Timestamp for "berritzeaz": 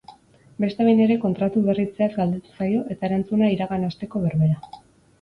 1.69-2.09